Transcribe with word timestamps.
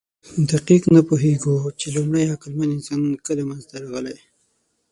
دقیق 0.51 0.83
نه 0.95 1.01
پوهېږو، 1.07 1.55
چې 1.79 1.87
لومړی 1.95 2.23
عقلمن 2.33 2.69
انسان 2.73 3.01
کله 3.25 3.43
منځ 3.49 3.63
ته 3.69 3.75
راغی. 3.83 4.17